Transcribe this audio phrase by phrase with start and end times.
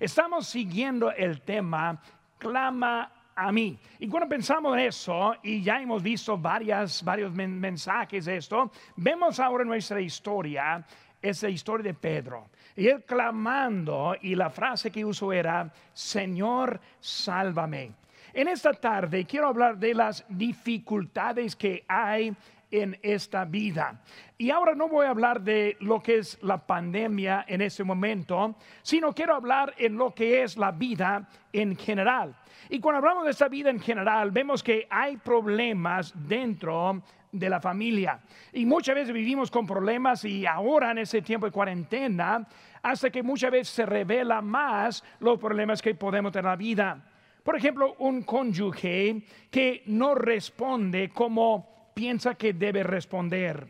[0.00, 2.00] Estamos siguiendo el tema
[2.38, 3.78] clama a mí.
[3.98, 9.38] Y cuando pensamos en eso, y ya hemos visto varias, varios mensajes de esto, vemos
[9.38, 10.82] ahora nuestra historia,
[11.20, 12.48] es la historia de Pedro.
[12.74, 17.92] Y él clamando, y la frase que usó era, Señor, sálvame.
[18.32, 22.34] En esta tarde quiero hablar de las dificultades que hay
[22.70, 24.00] en esta vida.
[24.38, 28.56] Y ahora no voy a hablar de lo que es la pandemia en ese momento,
[28.82, 32.34] sino quiero hablar en lo que es la vida en general.
[32.68, 37.60] Y cuando hablamos de esta vida en general, vemos que hay problemas dentro de la
[37.60, 38.20] familia.
[38.52, 42.46] Y muchas veces vivimos con problemas y ahora en ese tiempo de cuarentena,
[42.82, 47.04] hasta que muchas veces se revela más los problemas que podemos tener en la vida.
[47.42, 53.66] Por ejemplo, un cónyuge que no responde como piensa que debe responder.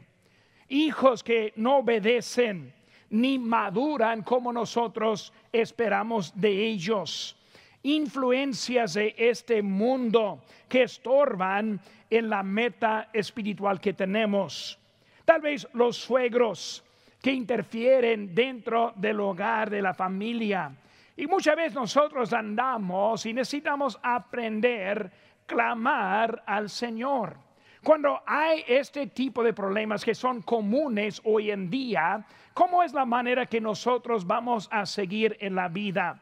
[0.69, 2.73] Hijos que no obedecen
[3.11, 7.37] ni maduran como nosotros esperamos de ellos.
[7.83, 14.79] Influencias de este mundo que estorban en la meta espiritual que tenemos.
[15.25, 16.85] Tal vez los suegros
[17.21, 20.71] que interfieren dentro del hogar de la familia
[21.17, 25.11] y muchas veces nosotros andamos y necesitamos aprender,
[25.47, 27.50] clamar al Señor.
[27.83, 33.07] Cuando hay este tipo de problemas que son comunes hoy en día, ¿cómo es la
[33.07, 36.21] manera que nosotros vamos a seguir en la vida?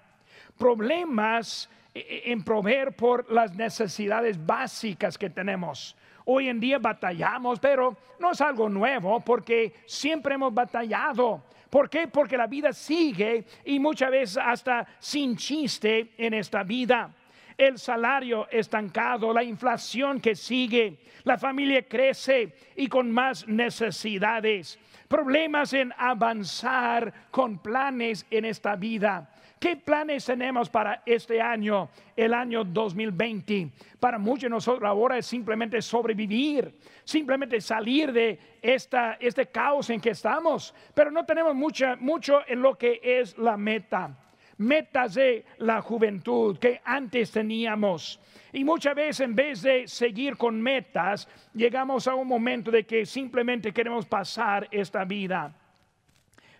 [0.56, 5.96] Problemas eh, eh, en proveer por las necesidades básicas que tenemos.
[6.26, 11.42] Hoy en día batallamos, pero no es algo nuevo porque siempre hemos batallado.
[11.70, 12.06] ¿Por qué?
[12.06, 17.10] Porque la vida sigue y muchas veces hasta sin chiste en esta vida.
[17.58, 24.78] El salario estancado, la inflación que sigue, la familia crece y con más necesidades,
[25.08, 29.28] problemas en avanzar con planes en esta vida.
[29.58, 33.72] ¿Qué planes tenemos para este año, el año 2020?
[33.98, 40.00] Para muchos de nosotros ahora es simplemente sobrevivir, simplemente salir de esta, este caos en
[40.00, 44.16] que estamos, pero no tenemos mucha, mucho en lo que es la meta.
[44.58, 48.20] Metas de la juventud que antes teníamos.
[48.52, 53.06] Y muchas veces en vez de seguir con metas, llegamos a un momento de que
[53.06, 55.54] simplemente queremos pasar esta vida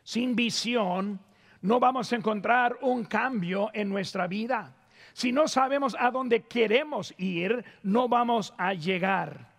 [0.08, 1.20] sin visión,
[1.60, 4.74] no vamos a encontrar un cambio en nuestra vida.
[5.12, 9.52] Si no sabemos a dónde queremos ir, no vamos a llegar.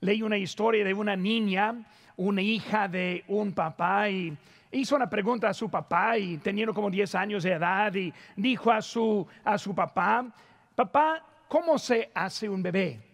[0.00, 1.84] Leí una historia de una niña,
[2.16, 4.36] una hija de un papá y
[4.72, 8.70] hizo una pregunta a su papá y teniendo como 10 años de edad y dijo
[8.70, 10.26] a su, a su papá,
[10.74, 13.09] papá, ¿cómo se hace un bebé?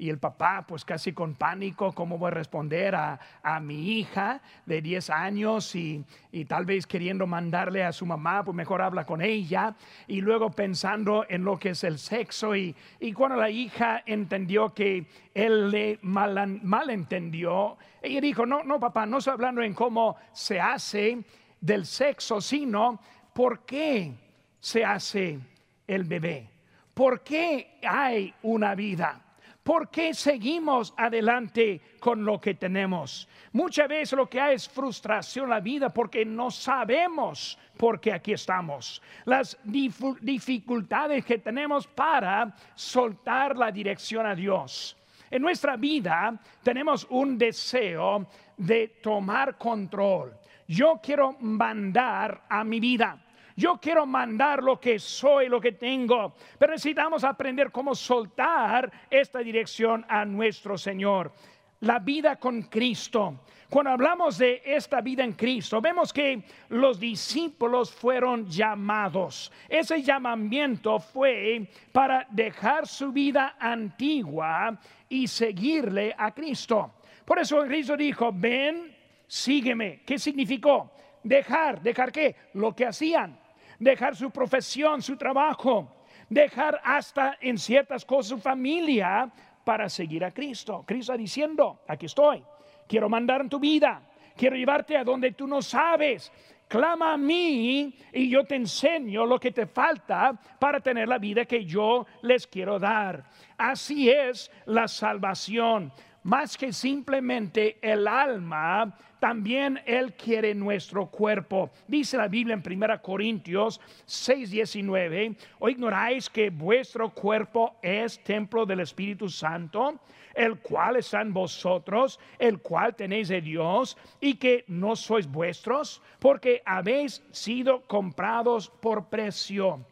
[0.00, 3.18] Y el papá, pues casi con pánico, ¿cómo voy a responder a,
[3.60, 5.74] mi hija de 10 años?
[5.74, 6.04] Y,
[6.46, 9.74] tal vez queriendo mandarle a su mamá, pues mejor habla con ella.
[10.06, 12.54] Y luego pensando en lo que es el sexo.
[12.54, 12.76] Y,
[13.12, 15.04] cuando la hija entendió que
[15.34, 20.60] él le mal, malentendió, ella dijo, no, no, papá, no estoy hablando en cómo se
[20.60, 21.18] hace
[21.60, 23.00] del sexo, sino
[23.32, 24.14] por qué
[24.60, 25.40] se hace
[25.88, 26.48] el bebé.
[26.94, 29.24] ¿Por qué hay una vida?
[29.68, 33.28] ¿Por qué seguimos adelante con lo que tenemos?
[33.52, 38.14] Muchas veces lo que hay es frustración en la vida porque no sabemos por qué
[38.14, 39.02] aquí estamos.
[39.26, 44.96] Las dificultades que tenemos para soltar la dirección a Dios.
[45.30, 50.32] En nuestra vida tenemos un deseo de tomar control.
[50.66, 53.22] Yo quiero mandar a mi vida.
[53.58, 59.40] Yo quiero mandar lo que soy, lo que tengo, pero necesitamos aprender cómo soltar esta
[59.40, 61.32] dirección a nuestro Señor.
[61.80, 63.40] La vida con Cristo.
[63.68, 69.50] Cuando hablamos de esta vida en Cristo, vemos que los discípulos fueron llamados.
[69.68, 76.92] Ese llamamiento fue para dejar su vida antigua y seguirle a Cristo.
[77.24, 80.02] Por eso Cristo dijo, ven, sígueme.
[80.06, 80.92] ¿Qué significó?
[81.24, 82.36] Dejar, dejar qué?
[82.54, 83.47] Lo que hacían
[83.78, 89.30] dejar su profesión, su trabajo, dejar hasta en ciertas cosas su familia
[89.64, 90.84] para seguir a Cristo.
[90.86, 92.42] Cristo está diciendo, aquí estoy,
[92.86, 94.02] quiero mandar en tu vida,
[94.36, 96.32] quiero llevarte a donde tú no sabes.
[96.68, 101.46] Clama a mí y yo te enseño lo que te falta para tener la vida
[101.46, 103.24] que yo les quiero dar.
[103.56, 105.90] Así es la salvación.
[106.22, 111.70] Más que simplemente el alma, también Él quiere nuestro cuerpo.
[111.86, 118.64] Dice la Biblia en 1 Corintios 6, 19, ¿o ignoráis que vuestro cuerpo es templo
[118.64, 120.00] del Espíritu Santo?
[120.34, 126.00] el cual está en vosotros, el cual tenéis de Dios, y que no sois vuestros,
[126.20, 129.84] porque habéis sido comprados por precio.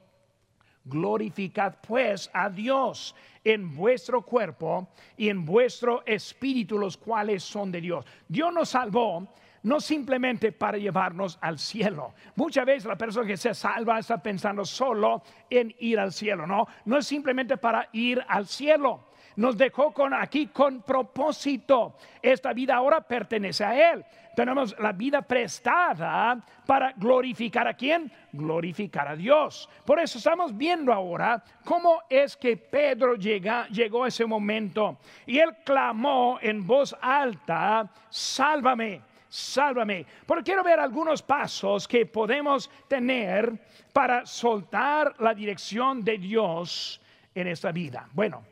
[0.87, 7.81] Glorificad pues a Dios en vuestro cuerpo y en vuestro espíritu, los cuales son de
[7.81, 8.05] Dios.
[8.29, 9.29] Dios nos salvó
[9.65, 12.15] no simplemente para llevarnos al cielo.
[12.37, 16.69] Muchas veces la persona que se salva está pensando solo en ir al cielo, no,
[16.85, 19.07] no es simplemente para ir al cielo
[19.37, 21.97] nos dejó con, aquí con propósito.
[22.21, 24.05] Esta vida ahora pertenece a Él.
[24.35, 28.13] Tenemos la vida prestada para glorificar a quién?
[28.33, 29.67] Glorificar a Dios.
[29.85, 34.99] Por eso estamos viendo ahora cómo es que Pedro llega, llegó a ese momento.
[35.25, 40.07] Y él clamó en voz alta, sálvame sálvame.
[40.25, 43.53] Porque quiero ver algunos pasos que podemos tener
[43.93, 47.01] para soltar la dirección de Dios
[47.35, 48.09] en esta vida.
[48.13, 48.45] Bueno,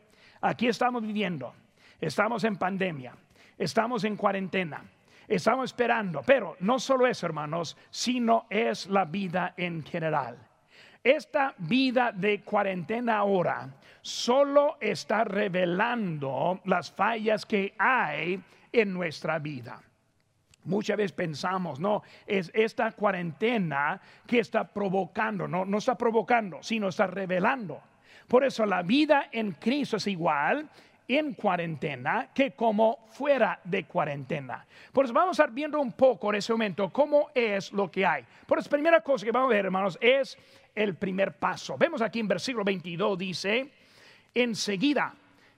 [0.46, 1.54] Aquí estamos viviendo,
[1.98, 3.14] estamos en pandemia,
[3.56, 4.84] estamos en cuarentena,
[5.26, 10.36] estamos esperando, pero no solo eso, hermanos, sino es la vida en general.
[11.02, 13.70] Esta vida de cuarentena ahora
[14.02, 18.38] solo está revelando las fallas que hay
[18.70, 19.80] en nuestra vida.
[20.64, 26.88] Muchas veces pensamos, no, es esta cuarentena que está provocando, no, no está provocando, sino
[26.88, 27.80] está revelando
[28.28, 30.68] por eso la vida en Cristo es igual
[31.06, 34.66] en cuarentena que como fuera de cuarentena.
[34.92, 38.06] Por eso vamos a estar viendo un poco en ese momento cómo es lo que
[38.06, 38.24] hay.
[38.46, 40.38] Por eso, primera cosa que vamos a ver, hermanos, es
[40.74, 41.76] el primer paso.
[41.76, 43.70] Vemos aquí en versículo 22, dice,
[44.34, 45.14] enseguida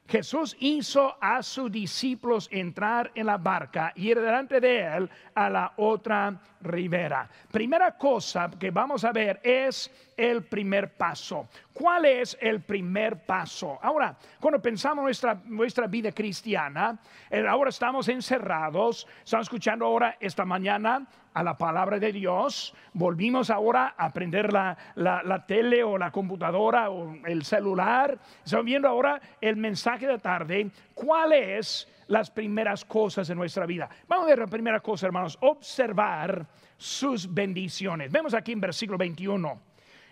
[0.08, 5.50] Jesús hizo a sus discípulos entrar en la barca y ir delante de él a
[5.50, 7.28] la otra ribera.
[7.50, 11.48] Primera cosa que vamos a ver es el primer paso.
[11.72, 13.78] ¿Cuál es el primer paso?
[13.82, 16.98] Ahora, cuando pensamos nuestra, nuestra vida cristiana,
[17.30, 21.06] eh, ahora estamos encerrados, estamos escuchando ahora esta mañana
[21.36, 26.88] a la palabra de Dios, volvimos ahora a aprender la, la, tele o la computadora
[26.88, 33.34] o el celular, estamos viendo ahora el mensaje de tarde, ¿cuáles las primeras cosas de
[33.34, 33.86] nuestra vida?
[34.08, 36.46] Vamos a ver la primera cosa, hermanos, observar
[36.78, 38.10] sus bendiciones.
[38.10, 39.60] Vemos aquí en versículo 21,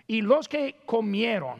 [0.06, 1.58] y los que comieron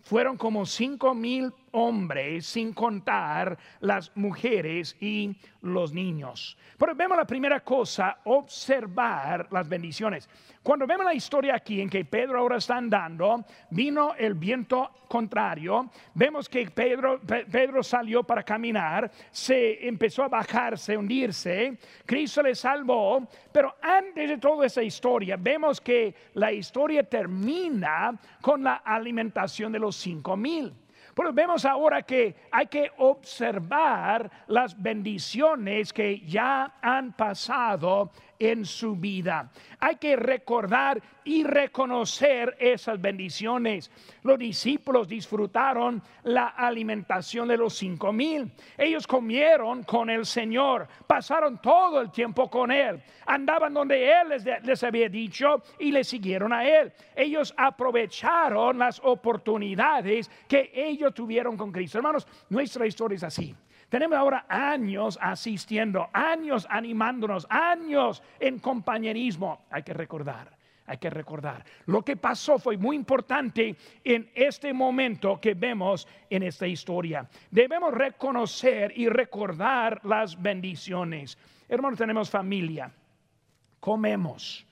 [0.00, 6.56] fueron como cinco mil hombres, sin contar las mujeres y los niños.
[6.78, 10.28] Pero vemos la primera cosa, observar las bendiciones.
[10.62, 15.90] Cuando vemos la historia aquí en que Pedro ahora está andando, vino el viento contrario,
[16.14, 23.28] vemos que Pedro, Pedro salió para caminar, se empezó a bajarse, hundirse, Cristo le salvó,
[23.52, 29.78] pero antes de toda esa historia, vemos que la historia termina con la alimentación de
[29.78, 30.72] los cinco mil.
[31.14, 38.96] Pero vemos ahora que hay que observar las bendiciones que ya han pasado en su
[38.96, 39.50] vida.
[39.80, 43.90] Hay que recordar y reconocer esas bendiciones.
[44.22, 48.52] Los discípulos disfrutaron la alimentación de los cinco mil.
[48.76, 54.82] Ellos comieron con el Señor, pasaron todo el tiempo con Él, andaban donde Él les,
[54.82, 56.92] había dicho y le siguieron a Él.
[57.16, 61.98] Ellos aprovecharon las oportunidades que ellos tuvieron con Cristo.
[61.98, 63.54] Hermanos, nuestra historia es así.
[63.88, 69.66] Tenemos ahora años asistiendo, años animándonos, años en compañerismo.
[69.70, 71.64] Hay que recordar, hay que recordar.
[71.86, 77.28] Lo que pasó fue muy importante en este momento que vemos en esta historia.
[77.50, 81.38] Debemos reconocer y recordar las bendiciones.
[81.68, 82.90] Hermanos, tenemos familia,
[83.80, 84.66] comemos.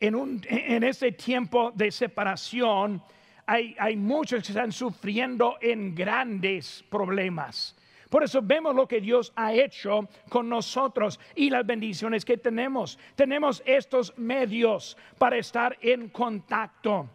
[0.00, 3.02] En, un, en este tiempo de separación
[3.46, 7.76] hay, hay muchos que están sufriendo en grandes problemas
[8.12, 12.98] por eso vemos lo que Dios ha hecho con nosotros y las bendiciones que tenemos.
[13.14, 17.08] Tenemos estos medios para estar en contacto.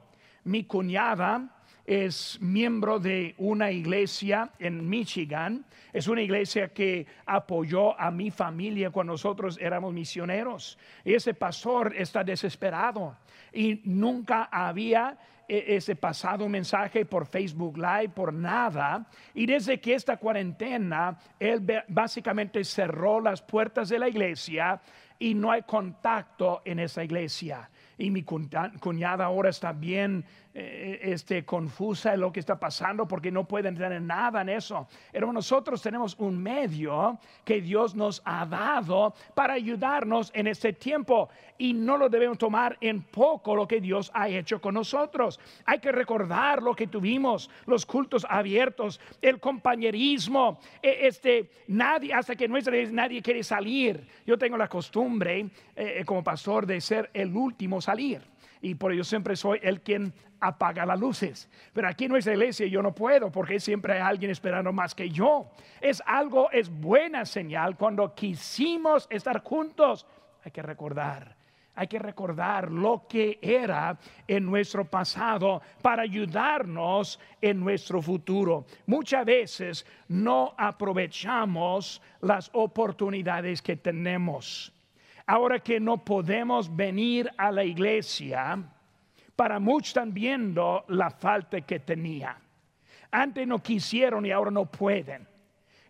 [0.46, 5.68] Mi cuñada es miembro de una iglesia en Michigan.
[5.94, 10.80] Es una iglesia que apoyó a mi familia cuando nosotros éramos misioneros.
[11.06, 13.16] Y ese pastor está desesperado
[13.54, 15.16] y nunca había
[15.48, 19.06] ese pasado mensaje por Facebook Live, por nada.
[19.34, 24.82] Y desde que esta cuarentena, él básicamente cerró las puertas de la iglesia
[25.20, 27.70] y no hay contacto en esa iglesia.
[27.98, 30.24] Y mi cuñada ahora está bien
[30.60, 34.88] eh, este, confusa en lo que está pasando porque no pueden tener nada en eso.
[35.12, 41.30] Pero nosotros tenemos un medio que Dios nos ha dado para ayudarnos en este tiempo
[41.60, 45.40] y no lo debemos tomar en poco lo que Dios ha hecho con nosotros.
[45.64, 52.36] Hay que recordar lo que tuvimos, los cultos abiertos, el compañerismo, e, este, nadie, hasta
[52.36, 54.08] que nuestra nadie quiere salir.
[54.26, 59.04] Yo tengo la costumbre eh, como pastor de ser el último salir y por ello
[59.04, 61.50] siempre soy el quien apaga las luces.
[61.74, 65.10] Pero aquí en nuestra iglesia yo no puedo porque siempre hay alguien esperando más que
[65.10, 65.50] yo.
[65.82, 70.06] Es algo, es buena señal cuando quisimos estar juntos.
[70.44, 71.36] Hay que recordar,
[71.76, 73.98] hay que recordar lo que era
[74.28, 78.66] en nuestro pasado para ayudarnos en nuestro futuro.
[78.86, 84.74] Muchas veces no aprovechamos las oportunidades que tenemos.
[85.30, 88.64] Ahora que no podemos venir a la iglesia,
[89.36, 92.38] para muchos están viendo la falta que tenía.
[93.12, 95.28] Antes no quisieron y ahora no pueden.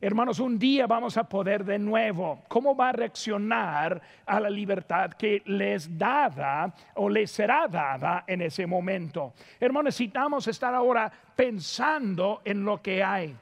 [0.01, 2.44] Hermanos, un día vamos a poder de nuevo.
[2.48, 8.41] ¿Cómo va a reaccionar a la libertad que les dada o les será dada en
[8.41, 9.34] ese momento?
[9.60, 13.36] Hermanos, necesitamos estar ahora pensando en lo que hay.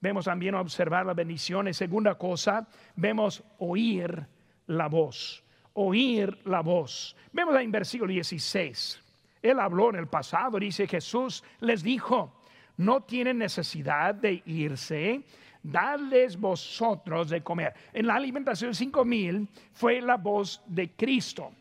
[0.00, 1.76] Vemos también observar las bendiciones.
[1.76, 2.66] Segunda cosa,
[2.96, 4.33] vemos oír
[4.66, 5.42] la voz,
[5.74, 7.16] oír la voz.
[7.32, 9.00] Vemos en versículo 16.
[9.42, 12.32] Él habló en el pasado, dice Jesús les dijo,
[12.76, 15.22] no tienen necesidad de irse,
[15.62, 17.74] dadles vosotros de comer.
[17.92, 21.52] En la alimentación cinco mil fue la voz de Cristo.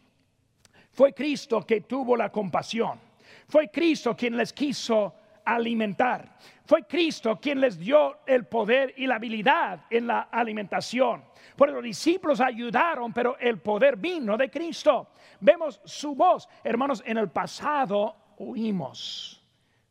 [0.92, 3.00] Fue Cristo que tuvo la compasión.
[3.48, 5.14] Fue Cristo quien les quiso
[5.46, 6.38] alimentar.
[6.66, 11.24] Fue Cristo quien les dio el poder y la habilidad en la alimentación.
[11.56, 15.10] Por los discípulos ayudaron, pero el poder vino de Cristo.
[15.40, 16.48] Vemos su voz.
[16.64, 19.42] Hermanos, en el pasado oímos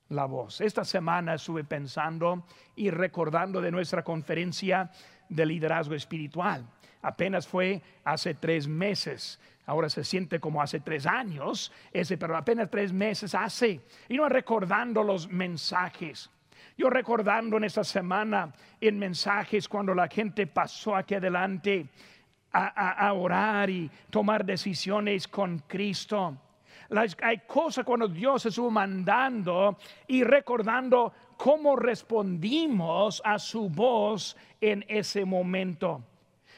[0.09, 0.61] la voz.
[0.61, 2.45] Esta semana estuve pensando
[2.77, 4.91] y recordando de nuestra conferencia
[5.29, 6.67] de liderazgo espiritual.
[7.03, 9.41] Apenas fue hace tres meses.
[9.67, 13.81] Ahora se siente como hace tres años, ese, pero apenas tres meses hace.
[14.09, 16.31] Y no recordando los mensajes.
[16.77, 21.87] Yo recordando en esta semana en mensajes cuando la gente pasó aquí adelante
[22.53, 26.37] a, orar y tomar decisiones con Cristo.
[27.23, 35.25] hay cosas cuando Dios estuvo mandando y recordando cómo respondimos a su voz en ese
[35.25, 36.03] momento.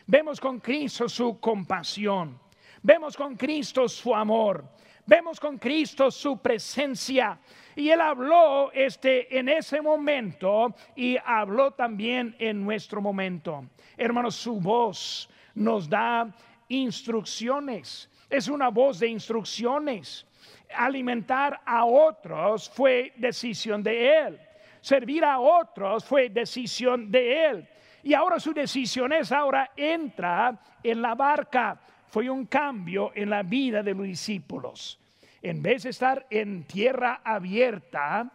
[0.06, 2.38] Vemos con Cristo su compasión.
[2.82, 4.64] Vemos con Cristo su amor.
[5.06, 7.38] Vemos con Cristo su presencia.
[7.74, 13.64] Y él habló este en ese momento y habló también en nuestro momento.
[13.96, 16.34] Hermanos, su voz nos da
[16.68, 18.10] instrucciones.
[18.28, 20.26] Es una voz de instrucciones.
[20.74, 24.40] Alimentar a otros fue decisión de él.
[24.80, 27.68] Servir a otros fue decisión de él.
[28.04, 31.80] Y ahora su decisión es ahora entra en la barca.
[32.06, 35.00] Fue un cambio en la vida de los discípulos
[35.44, 38.32] en vez de estar en tierra abierta,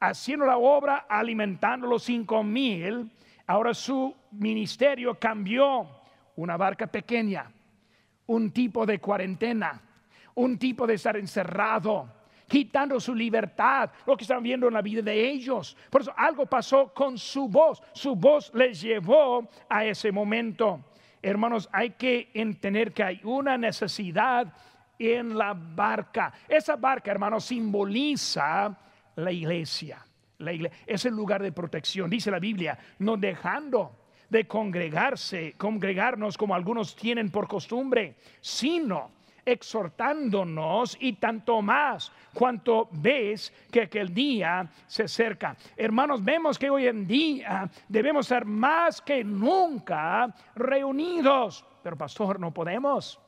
[0.00, 3.12] haciendo la obra, alimentando los cinco mil,
[3.46, 5.86] ahora su ministerio cambió
[6.36, 7.52] una barca pequeña,
[8.28, 9.78] un tipo de cuarentena,
[10.36, 12.10] un tipo de estar encerrado,
[12.48, 15.76] quitando su libertad, lo que están viendo en la vida de ellos.
[15.90, 20.80] Por eso algo pasó con su voz, su voz les llevó a ese momento.
[21.22, 24.52] Hermanos, hay que entender que hay una necesidad
[24.98, 26.32] en la barca.
[26.48, 28.76] Esa barca, hermano, simboliza
[29.16, 30.04] la iglesia.
[30.38, 30.78] La iglesia.
[30.86, 33.96] Es el lugar de protección, dice la Biblia, no dejando
[34.28, 39.17] de congregarse, congregarnos como algunos tienen por costumbre, sino
[39.48, 45.56] exhortándonos y tanto más cuanto ves que aquel día se acerca.
[45.76, 52.52] Hermanos, vemos que hoy en día debemos ser más que nunca reunidos, pero pastor, no
[52.52, 53.18] podemos.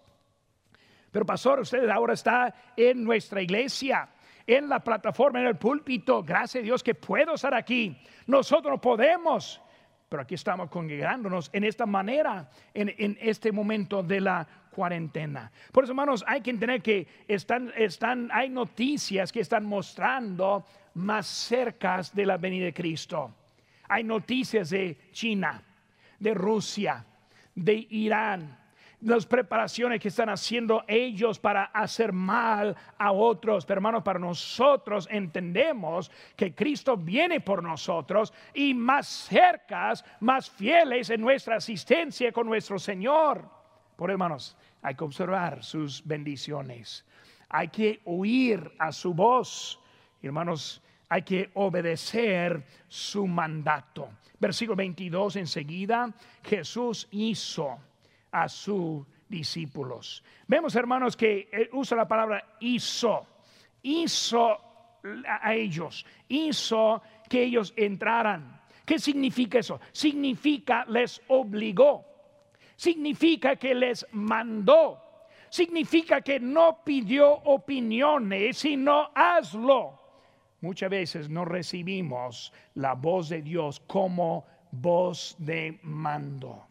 [1.10, 4.08] Pero pastor, usted ahora está en nuestra iglesia,
[4.46, 6.22] en la plataforma, en el púlpito.
[6.22, 7.96] Gracias a Dios que puedo estar aquí.
[8.26, 9.60] Nosotros podemos.
[10.08, 15.50] Pero aquí estamos congregándonos en esta manera, en, en este momento de la cuarentena.
[15.72, 21.26] Por eso, hermanos, hay que entender que están, están, hay noticias que están mostrando más
[21.26, 23.34] cerca de la venida de Cristo.
[23.88, 25.62] Hay noticias de China,
[26.18, 27.04] de Rusia,
[27.54, 28.56] de Irán,
[29.02, 33.64] las preparaciones que están haciendo ellos para hacer mal a otros.
[33.64, 41.10] Pero hermanos, para nosotros entendemos que Cristo viene por nosotros y más cercas, más fieles
[41.10, 43.59] en nuestra asistencia con nuestro Señor.
[44.00, 47.04] Por hermanos, hay que observar sus bendiciones.
[47.50, 49.78] Hay que oír a su voz.
[50.22, 50.80] Hermanos,
[51.10, 54.08] hay que obedecer su mandato.
[54.38, 57.78] Versículo 22 enseguida, Jesús hizo
[58.32, 60.24] a sus discípulos.
[60.46, 63.26] Vemos, hermanos, que usa la palabra hizo.
[63.82, 64.58] Hizo
[65.42, 66.06] a ellos.
[66.26, 68.62] Hizo que ellos entraran.
[68.86, 69.78] ¿Qué significa eso?
[69.92, 72.09] Significa les obligó.
[72.80, 75.02] Significa que les mandó.
[75.50, 80.00] Significa que no pidió opiniones, sino hazlo.
[80.62, 86.68] Muchas veces no recibimos la voz de Dios como voz de mando.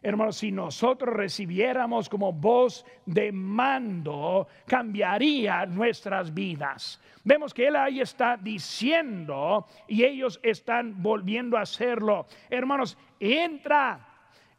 [0.00, 6.98] Hermanos, si nosotros recibiéramos como voz de mando, cambiaría nuestras vidas.
[7.24, 12.26] Vemos que Él ahí está diciendo y ellos están volviendo a hacerlo.
[12.48, 14.11] Hermanos, entra,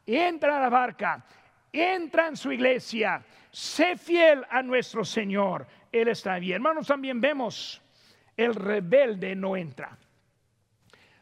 [0.06, 1.24] entra a la barca,
[1.72, 5.66] entra en su iglesia, sé fiel a nuestro Señor.
[5.90, 6.56] Él está bien.
[6.56, 7.80] Hermanos, también vemos,
[8.36, 9.96] el rebelde no entra.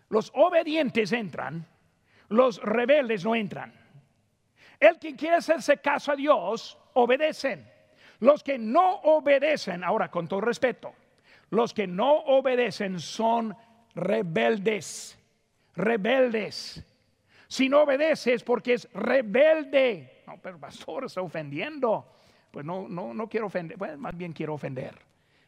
[0.08, 1.66] Los obedientes entran,
[2.28, 3.72] los rebeldes no entran.
[4.78, 7.70] El que quiere hacerse caso a Dios, obedecen.
[8.20, 10.94] Los que no obedecen, ahora con todo respeto,
[11.50, 13.56] los que no obedecen son
[13.94, 15.18] rebeldes,
[15.74, 16.84] rebeldes.
[17.52, 20.22] Si no obedeces porque es rebelde.
[20.26, 22.06] No, pero pastor está ofendiendo.
[22.50, 24.98] Pues no, no, no quiero ofender, pues más bien quiero ofender.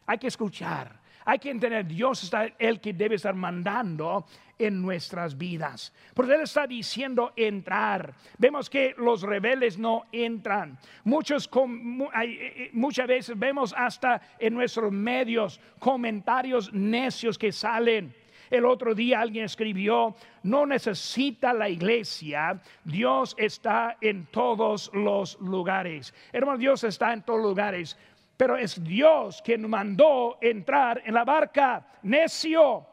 [0.05, 1.01] Hay que escuchar.
[1.25, 4.27] Hay que entender, Dios está el que debe estar mandando
[4.59, 5.95] en nuestras vidas.
[6.13, 8.13] Porque Él está diciendo entrar.
[8.37, 10.79] Vemos que los rebeldes no entran.
[11.05, 18.15] Muchos, eh, eh, muchas veces vemos hasta en nuestros medios comentarios necios que salen.
[18.51, 26.15] El otro día alguien escribió, no necesita la iglesia, Dios está en todos los lugares.
[26.33, 27.97] Hermano, Dios está en todos los lugares
[28.37, 31.87] pero es Dios quien mandó entrar en la barca.
[32.03, 32.87] Necio,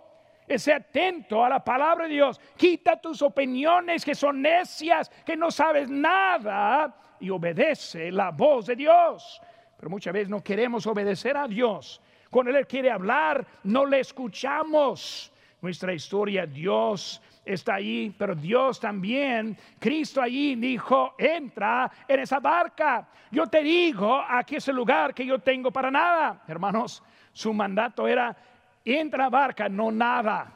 [0.47, 2.39] esté atento a la palabra de Dios.
[2.55, 8.75] Quita tus opiniones que son necias, que no sabes nada y obedece la voz de
[8.75, 9.41] Dios.
[9.77, 12.01] Pero muchas veces no queremos obedecer a Dios.
[12.29, 15.30] Cuando Él quiere hablar, no le escuchamos.
[15.61, 23.07] Nuestra historia, Dios está ahí, pero Dios también, Cristo allí dijo, entra en esa barca.
[23.29, 26.41] Yo te digo, aquí es el lugar que yo tengo para nada.
[26.47, 28.35] Hermanos, su mandato era,
[28.83, 30.51] entra a la barca, no nada.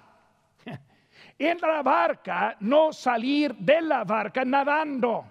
[1.38, 5.24] entra a la barca, no salir de la barca nadando.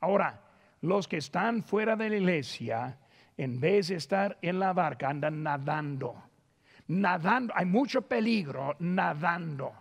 [0.00, 0.40] Ahora,
[0.82, 2.98] los que están fuera de la iglesia,
[3.36, 6.31] en vez de estar en la barca, andan nadando.
[6.92, 9.72] Nadando, hay mucho peligro nadando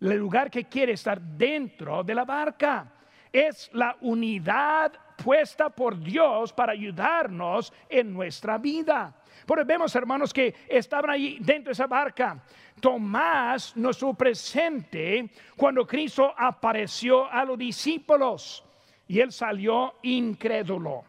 [0.00, 2.92] el lugar que quiere estar dentro de la barca.
[3.32, 9.14] Es la unidad puesta por Dios para ayudarnos en nuestra vida.
[9.46, 12.42] Porque vemos, hermanos, que estaban ahí dentro de esa barca.
[12.80, 18.64] Tomás no estuvo presente cuando Cristo apareció a los discípulos
[19.08, 21.04] y él salió incrédulo.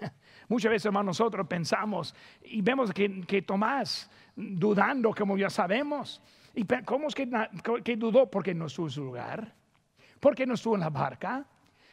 [0.48, 6.22] Muchas veces, hermanos, nosotros pensamos y vemos que, que Tomás, dudando, como ya sabemos,
[6.56, 8.30] ¿Y cómo es que, dudó?
[8.30, 9.54] Porque no estuvo en su lugar.
[10.18, 11.46] Porque no estuvo en la barca.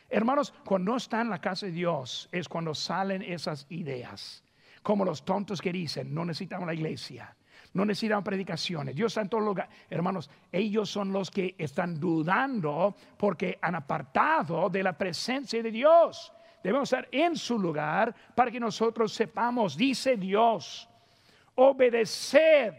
[0.10, 4.42] Hermanos, cuando no está en la casa de Dios es cuando salen esas ideas.
[4.82, 7.36] Como los tontos que dicen, no necesitamos la iglesia,
[7.74, 8.96] no necesitamos predicaciones.
[8.96, 9.68] Dios está en todo lugar.
[9.90, 16.32] Hermanos, ellos son los que están dudando porque han apartado de la presencia de Dios.
[16.64, 20.88] Debemos estar en su lugar para que nosotros sepamos, dice Dios,
[21.56, 22.74] obedeced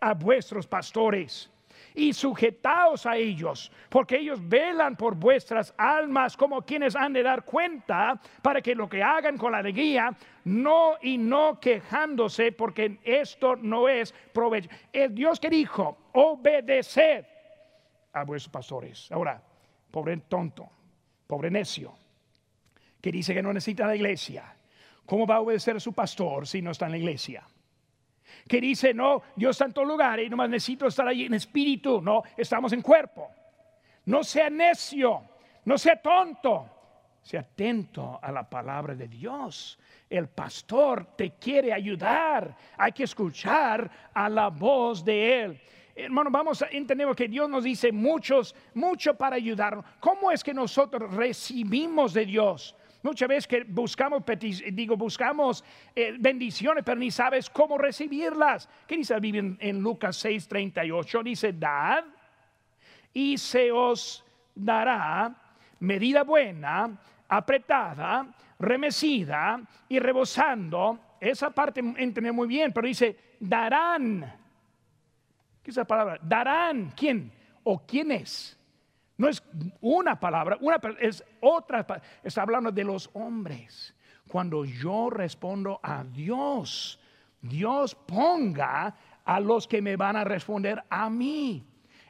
[0.00, 1.50] a vuestros pastores
[1.94, 7.44] y sujetaos a ellos, porque ellos velan por vuestras almas como quienes han de dar
[7.44, 13.56] cuenta para que lo que hagan con la alegría, no y no quejándose, porque esto
[13.56, 14.68] no es provecho.
[14.92, 17.24] Es Dios que dijo, obedeced
[18.12, 19.10] a vuestros pastores.
[19.10, 19.42] Ahora,
[19.90, 20.68] pobre tonto,
[21.26, 21.94] pobre necio,
[23.00, 24.54] que dice que no necesita la iglesia.
[25.04, 27.44] ¿Cómo va a obedecer a su pastor si no está en la iglesia?
[28.48, 32.00] Que dice, no, Dios está en todo lugar y nomás necesito estar allí en espíritu.
[32.00, 33.30] No, estamos en cuerpo.
[34.06, 35.22] No sea necio,
[35.64, 36.68] no sea tonto,
[37.22, 39.78] sea atento a la palabra de Dios.
[40.08, 42.56] El pastor te quiere ayudar.
[42.78, 45.60] Hay que escuchar a la voz de Él.
[45.94, 49.84] Hermano, vamos a entender que Dios nos dice muchos, mucho para ayudarnos.
[50.00, 52.74] ¿Cómo es que nosotros recibimos de Dios?
[53.02, 54.22] Muchas veces que buscamos,
[54.72, 58.68] digo, buscamos eh, bendiciones, pero ni sabes cómo recibirlas.
[58.88, 61.22] ¿Qué dice la Biblia en, Lucas 6, 38?
[61.22, 62.04] Dice, dad
[63.14, 65.32] y se os dará
[65.78, 68.26] medida buena, apretada,
[68.58, 70.98] remecida y rebosando.
[71.20, 74.34] Esa parte entender muy bien, pero dice, darán.
[75.62, 76.18] ¿Qué es la palabra?
[76.20, 76.92] Darán.
[76.96, 77.30] ¿Quién?
[77.62, 78.57] ¿O quiénes?
[79.18, 79.42] No es
[79.80, 81.84] una palabra, una, es otra.
[82.22, 83.92] Está hablando de los hombres.
[84.28, 87.00] Cuando yo respondo a Dios,
[87.42, 91.64] Dios ponga a los que me van a responder a mí.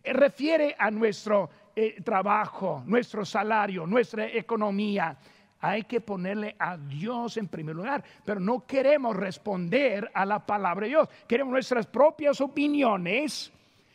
[0.04, 5.16] Refiere a nuestro eh, trabajo, nuestro salario, nuestra economía.
[5.60, 10.84] Hay que ponerle a Dios en primer lugar, pero no queremos responder a la palabra
[10.84, 11.08] de Dios.
[11.26, 13.50] Queremos nuestras propias opiniones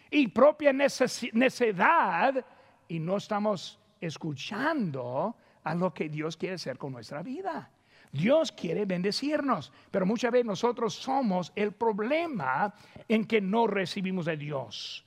[0.10, 2.44] y propia necesidad
[2.88, 7.70] y no estamos escuchando a lo que Dios quiere hacer con nuestra vida.
[8.12, 12.74] Dios quiere bendecirnos, pero muchas veces nosotros somos el problema
[13.08, 15.04] en que no recibimos de Dios.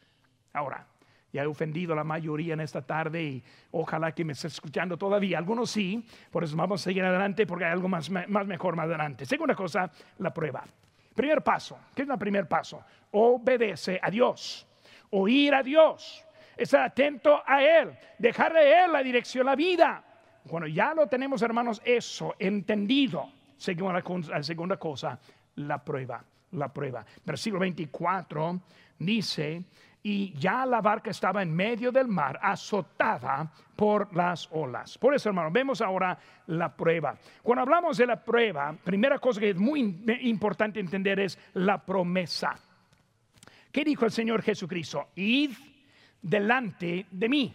[0.53, 0.87] Ahora,
[1.33, 4.97] ya he ofendido a la mayoría en esta tarde y ojalá que me esté escuchando
[4.97, 5.39] todavía.
[5.39, 8.87] Algunos sí, por eso vamos a seguir adelante porque hay algo más, más mejor más
[8.87, 9.25] adelante.
[9.25, 10.65] Segunda cosa, la prueba.
[11.15, 12.83] Primer paso, ¿qué es el primer paso?
[13.13, 14.67] Obedece a Dios,
[15.11, 16.26] oír a Dios,
[16.57, 20.03] estar atento a Él, dejarle a Él la dirección, la vida.
[20.49, 25.19] Cuando ya lo tenemos, hermanos, eso entendido, seguimos la, segunda cosa,
[25.57, 27.05] la prueba, la prueba.
[27.25, 28.61] Versículo 24
[28.99, 29.65] dice,
[30.03, 34.97] y ya la barca estaba en medio del mar, azotada por las olas.
[34.99, 36.17] Por eso, hermano, vemos ahora
[36.47, 37.19] la prueba.
[37.43, 42.57] Cuando hablamos de la prueba, primera cosa que es muy importante entender es la promesa.
[43.73, 45.09] ¿Qué dijo el Señor Jesucristo?
[45.17, 45.51] Id
[46.23, 47.55] delante de mí.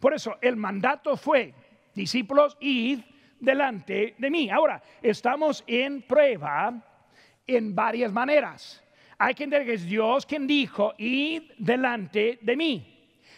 [0.00, 1.54] Por eso el mandato fue,
[1.94, 3.00] discípulos, id
[3.40, 4.50] delante de mí.
[4.50, 6.74] Ahora, estamos en prueba
[7.46, 8.82] en varias maneras.
[9.18, 12.94] Hay que entender que es Dios quien dijo, id delante de mí.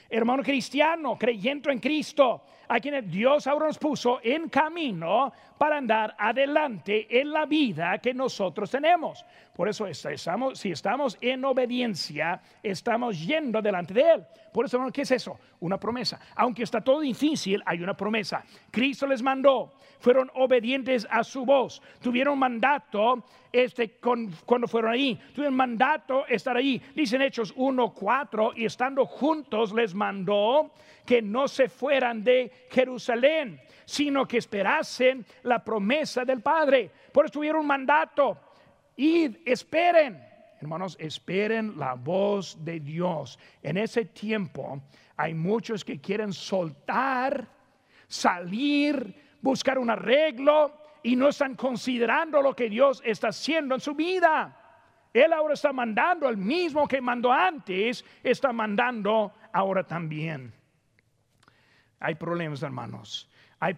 [0.09, 6.15] Hermano cristiano, creyendo en Cristo, a quien Dios ahora nos puso en camino para andar
[6.17, 9.25] adelante en la vida que nosotros tenemos.
[9.57, 14.27] Por eso estamos, si estamos en obediencia, estamos yendo delante de Él.
[14.53, 15.39] Por eso, ¿qué es eso?
[15.59, 16.21] Una promesa.
[16.37, 18.45] Aunque está todo difícil, hay una promesa.
[18.71, 23.99] Cristo les mandó, fueron obedientes a su voz, tuvieron mandato este,
[24.47, 26.81] cuando fueron ahí, tuvieron mandato estar ahí.
[26.95, 30.71] Dicen Hechos 1.4 y estando juntos les mandó
[31.05, 36.91] que no se fueran de Jerusalén, sino que esperasen la promesa del Padre.
[37.13, 38.39] Por eso tuvieron un mandato.
[38.97, 40.23] y esperen.
[40.61, 43.39] Hermanos, esperen la voz de Dios.
[43.63, 44.83] En ese tiempo
[45.17, 47.49] hay muchos que quieren soltar,
[48.07, 53.95] salir, buscar un arreglo y no están considerando lo que Dios está haciendo en su
[53.95, 54.57] vida.
[55.13, 60.53] Él ahora está mandando, el mismo que mandó antes, está mandando ahora también.
[62.01, 63.29] Hay problemas, hermanos.
[63.61, 63.75] Hay,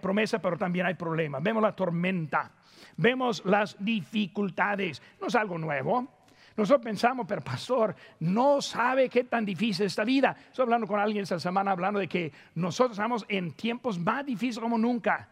[0.00, 1.42] promesa, pero también hay problemas.
[1.42, 2.52] Vemos la tormenta,
[2.96, 5.02] vemos las dificultades.
[5.20, 6.08] No es algo nuevo.
[6.56, 10.36] Nosotros pensamos, pero pastor, no sabe qué tan difícil es esta vida.
[10.48, 14.60] Estoy hablando con alguien esta semana, hablando de que nosotros estamos en tiempos más difíciles
[14.60, 15.28] como nunca.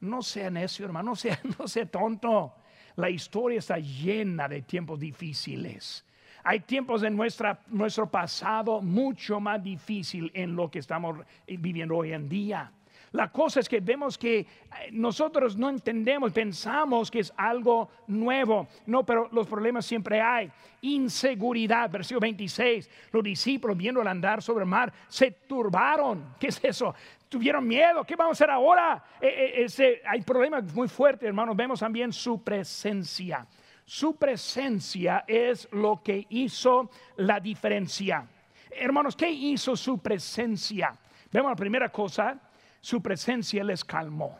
[0.00, 2.56] No sea necio, hermano, no sea, no sea tonto.
[2.96, 6.05] La historia está llena de tiempos difíciles.
[6.48, 12.12] Hay tiempos en nuestra, nuestro pasado mucho más difícil en lo que estamos viviendo hoy
[12.12, 12.70] en día.
[13.10, 14.46] La cosa es que vemos que eh,
[14.92, 18.68] nosotros no entendemos, pensamos que es algo nuevo.
[18.86, 20.48] No, pero los problemas siempre hay.
[20.82, 22.88] Inseguridad, versículo 26.
[23.10, 26.34] Los discípulos viendo el andar sobre el mar se turbaron.
[26.38, 26.94] ¿Qué es eso?
[27.28, 28.04] Tuvieron miedo.
[28.04, 29.02] ¿Qué vamos a hacer ahora?
[29.20, 31.56] Eh, eh, hay problemas muy fuertes, hermanos.
[31.56, 33.44] Vemos también su presencia.
[33.86, 38.26] Su presencia es lo que hizo la diferencia.
[38.68, 40.92] Hermanos, ¿qué hizo su presencia?
[41.30, 42.36] Vemos la primera cosa,
[42.80, 44.36] su presencia les calmó.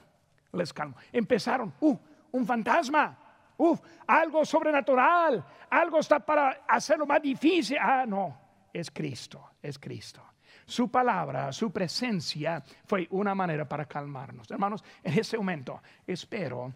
[0.53, 0.97] Les calmó.
[1.13, 1.97] Empezaron, uh,
[2.33, 3.17] un fantasma,
[3.57, 3.77] uh,
[4.09, 7.79] algo sobrenatural, algo está para hacerlo más difícil.
[7.81, 8.37] Ah, no,
[8.73, 10.23] es Cristo, es Cristo.
[10.65, 14.51] Su palabra, su presencia fue una manera para calmarnos.
[14.51, 16.75] Hermanos, en ese momento espero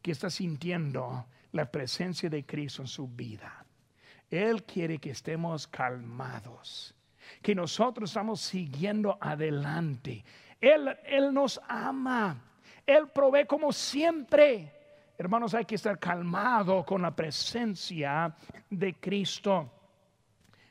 [0.00, 3.64] que está sintiendo la presencia de Cristo en su vida.
[4.30, 6.94] Él quiere que estemos calmados,
[7.42, 10.24] que nosotros estamos siguiendo adelante.
[10.60, 12.42] Él, Él nos ama,
[12.86, 14.72] Él provee como siempre.
[15.18, 18.34] Hermanos, hay que estar calmado con la presencia
[18.70, 19.70] de Cristo.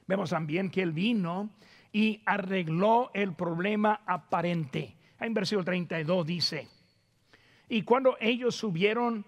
[0.07, 1.51] Vemos también que Él vino
[1.91, 4.97] y arregló el problema aparente.
[5.19, 6.67] En versículo 32 dice,
[7.69, 9.25] y cuando ellos subieron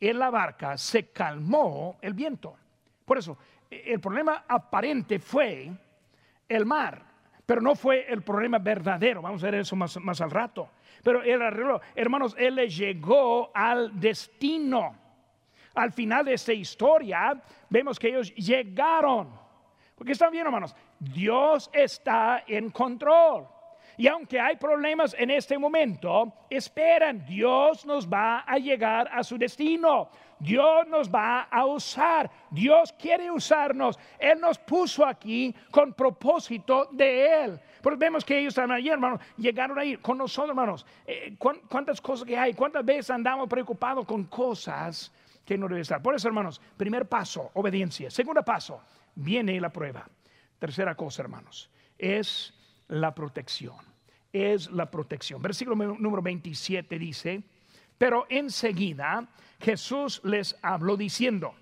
[0.00, 2.56] en la barca se calmó el viento.
[3.04, 3.36] Por eso,
[3.70, 5.70] el problema aparente fue
[6.48, 7.04] el mar,
[7.44, 9.22] pero no fue el problema verdadero.
[9.22, 10.70] Vamos a ver eso más, más al rato.
[11.02, 14.96] Pero el arreglo, hermanos, él le llegó al destino.
[15.74, 19.38] Al final de esta historia, vemos que ellos llegaron.
[19.94, 23.46] Porque están bien, hermanos, Dios está en control.
[23.96, 29.36] Y aunque hay problemas en este momento, esperan, Dios nos va a llegar a su
[29.36, 30.10] destino.
[30.40, 32.30] Dios nos va a usar.
[32.50, 33.98] Dios quiere usarnos.
[34.18, 37.60] Él nos puso aquí con propósito de Él.
[37.82, 40.86] Porque vemos que ellos están allí, hermanos, llegaron ahí con nosotros, hermanos.
[41.06, 42.54] Eh, ¿Cuántas cosas que hay?
[42.54, 45.12] ¿Cuántas veces andamos preocupados con cosas
[45.44, 46.02] que no deben estar?
[46.02, 48.10] Por eso, hermanos, primer paso, obediencia.
[48.10, 48.82] Segundo paso,
[49.14, 50.08] viene la prueba.
[50.58, 52.54] Tercera cosa, hermanos, es
[52.90, 53.90] la protección
[54.32, 55.42] es la protección.
[55.42, 57.42] Versículo número 27 dice,
[57.98, 59.28] pero enseguida
[59.60, 61.54] Jesús les habló diciendo,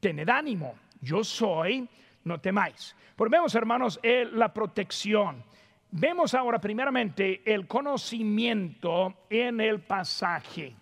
[0.00, 1.88] tened ánimo, yo soy,
[2.24, 2.94] no temáis.
[3.16, 5.42] Pues vemos, hermanos, la protección.
[5.90, 10.74] Vemos ahora primeramente el conocimiento en el pasaje.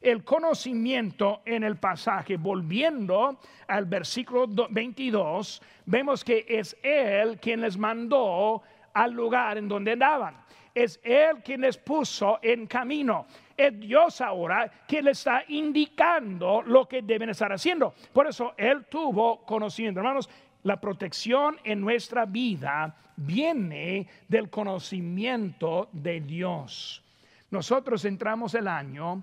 [0.00, 7.76] El conocimiento en el pasaje, volviendo al versículo 22, vemos que es Él quien les
[7.76, 8.62] mandó
[8.94, 13.26] al lugar en donde andaban es Él quien les puso en camino.
[13.56, 17.94] Es Dios ahora quien les está indicando lo que deben estar haciendo.
[18.12, 20.00] Por eso Él tuvo conocimiento.
[20.00, 20.28] Hermanos,
[20.64, 27.02] la protección en nuestra vida viene del conocimiento de Dios.
[27.50, 29.22] Nosotros entramos el año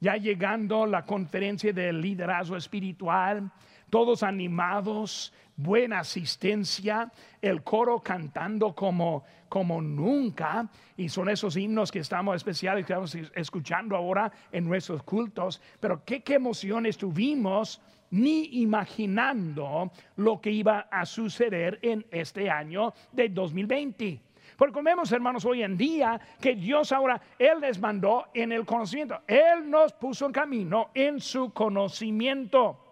[0.00, 3.50] ya llegando la conferencia del liderazgo espiritual,
[3.90, 11.98] todos animados, buena asistencia, el coro cantando como, como nunca, y son esos himnos que
[11.98, 18.60] estamos especiales que estamos escuchando ahora en nuestros cultos, pero qué, qué emociones tuvimos ni
[18.60, 24.20] imaginando lo que iba a suceder en este año de 2020.
[24.56, 29.20] Porque vemos, hermanos, hoy en día que Dios ahora, Él les mandó en el conocimiento.
[29.26, 32.89] Él nos puso en camino en su conocimiento.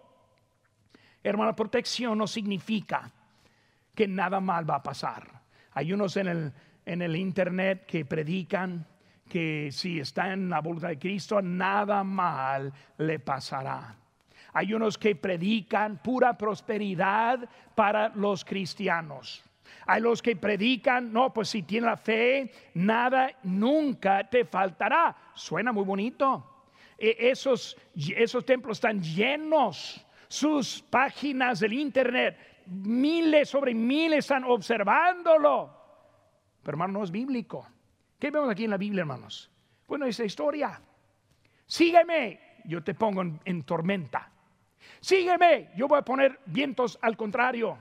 [1.23, 3.11] Hermano, protección no significa
[3.93, 5.27] que nada mal va a pasar.
[5.73, 6.53] Hay unos en el,
[6.85, 8.85] en el internet que predican
[9.27, 13.95] que si está en la voluntad de Cristo, nada mal le pasará.
[14.53, 19.43] Hay unos que predican pura prosperidad para los cristianos.
[19.85, 25.15] Hay los que predican, no, pues si tienes la fe, nada nunca te faltará.
[25.33, 26.65] Suena muy bonito.
[26.97, 35.75] E, esos, esos templos están llenos sus páginas del internet, miles sobre miles están observándolo.
[36.61, 37.67] Pero hermano, no es bíblico.
[38.19, 39.49] ¿Qué vemos aquí en la Biblia, hermanos?
[39.87, 40.79] Bueno, esa historia.
[41.65, 44.31] Sígueme, yo te pongo en, tormenta.
[44.99, 47.77] Sígueme, yo voy a poner vientos al contrario.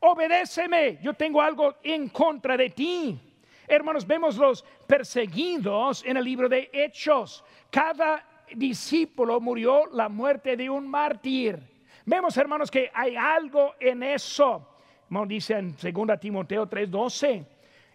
[0.00, 3.18] Obedéceme, yo tengo algo en contra de ti.
[3.66, 7.44] Hermanos, vemos los perseguidos en el libro de Hechos.
[7.70, 11.71] Cada discípulo murió la muerte de un mártir.
[12.04, 14.68] Vemos, hermanos, que hay algo en eso.
[15.08, 17.44] Como dice en 2 Timoteo 3:12.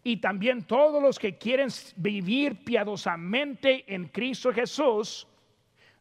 [0.04, 5.28] Y también todos los que quieren vivir piadosamente en Cristo Jesús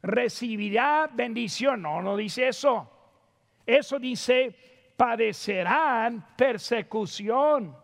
[0.02, 1.82] recibirá bendición.
[1.82, 2.88] No, no dice eso.
[3.64, 4.54] Eso dice
[4.96, 7.76] padecerán persecución.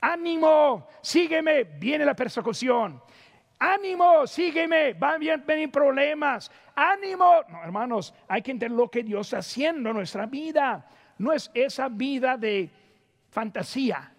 [0.00, 3.00] Ánimo, sígueme, viene la persecución
[3.62, 7.42] ánimo, sígueme, van bien venir problemas, ánimo.
[7.48, 10.86] No, hermanos, hay que entender lo que Dios está haciendo en nuestra vida.
[11.18, 12.70] No es esa vida de
[13.28, 14.12] fantasía,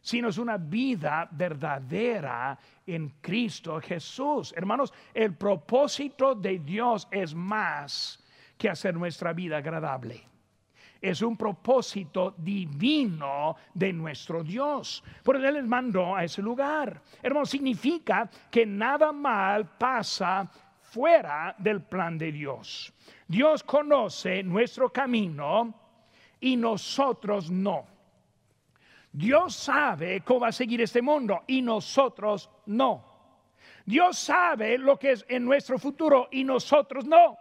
[0.00, 4.52] sino es una vida verdadera en Cristo Jesús.
[4.56, 8.22] Hermanos, el propósito de Dios es más
[8.58, 10.35] que hacer nuestra vida agradable
[11.00, 15.02] es un propósito divino de nuestro Dios.
[15.22, 17.00] Por eso Él les mandó a ese lugar.
[17.22, 22.92] Hermano, significa que nada mal pasa fuera del plan de Dios.
[23.28, 25.74] Dios conoce nuestro camino
[26.40, 27.86] y nosotros no.
[29.12, 33.04] Dios sabe cómo va a seguir este mundo y nosotros no.
[33.84, 37.38] Dios sabe lo que es en nuestro futuro y nosotros no.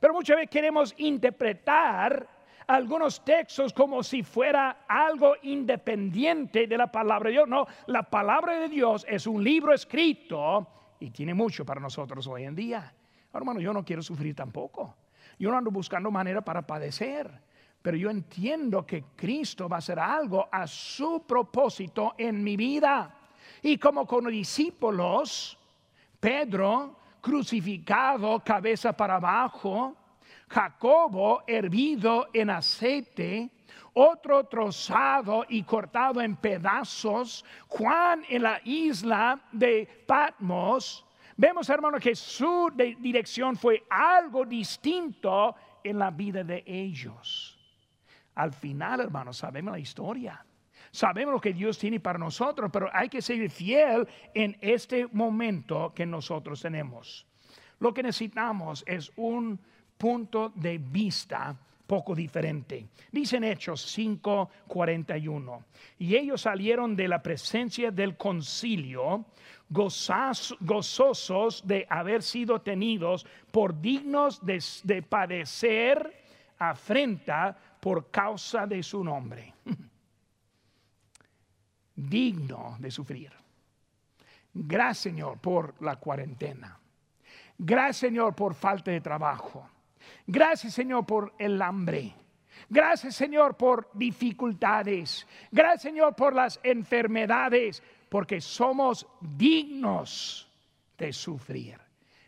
[0.00, 2.28] Pero muchas veces queremos interpretar
[2.68, 7.48] algunos textos como si fuera algo independiente de la palabra de Dios.
[7.48, 10.68] No, la palabra de Dios es un libro escrito
[11.00, 12.94] y tiene mucho para nosotros hoy en día.
[13.32, 14.96] Hermano, yo no quiero sufrir tampoco.
[15.38, 17.30] Yo no ando buscando manera para padecer.
[17.80, 23.14] Pero yo entiendo que Cristo va a hacer algo a su propósito en mi vida.
[23.62, 25.58] Y como con los discípulos,
[26.20, 29.96] Pedro crucificado cabeza para abajo,
[30.48, 33.50] Jacobo hervido en aceite,
[33.92, 41.04] otro trozado y cortado en pedazos, Juan en la isla de Patmos.
[41.36, 47.54] Vemos, hermano, que su dirección fue algo distinto en la vida de ellos.
[48.34, 50.44] al final, hermanos, sabemos la historia.
[50.92, 55.92] Sabemos lo que Dios tiene para nosotros, pero hay que ser fiel en este momento
[55.94, 57.26] que nosotros tenemos.
[57.80, 59.60] Lo que necesitamos es un
[59.98, 61.56] punto de vista
[61.86, 62.86] poco diferente.
[63.10, 65.64] Dicen Hechos 5:41.
[65.98, 69.26] Y ellos salieron de la presencia del concilio
[69.70, 76.14] gozosos de haber sido tenidos por dignos de, de padecer
[76.58, 79.54] afrenta por causa de su nombre.
[81.94, 83.32] Digno de sufrir.
[84.54, 86.78] Gracias Señor por la cuarentena.
[87.58, 89.68] Gracias Señor por falta de trabajo.
[90.26, 92.14] Gracias Señor por el hambre.
[92.68, 95.26] Gracias Señor por dificultades.
[95.50, 100.48] Gracias Señor por las enfermedades, porque somos dignos
[100.96, 101.78] de sufrir.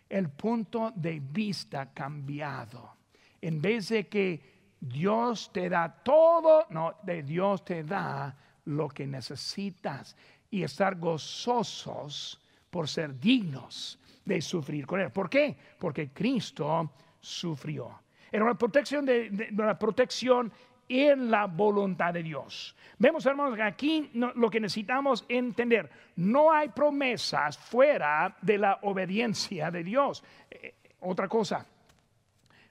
[0.08, 2.96] El punto de vista cambiado.
[3.40, 9.06] En vez de que Dios te da todo, no, de Dios te da lo que
[9.06, 10.16] necesitas
[10.50, 12.40] y estar gozosos
[12.70, 15.10] por ser dignos de sufrir con Él.
[15.10, 15.56] ¿Por qué?
[15.78, 18.00] Porque Cristo sufrió.
[18.32, 20.52] Era una protección, de, una protección
[20.88, 22.74] en la voluntad de Dios.
[22.98, 29.84] Vemos, hermanos, aquí lo que necesitamos entender, no hay promesas fuera de la obediencia de
[29.84, 30.24] Dios.
[30.50, 31.64] Eh, otra cosa,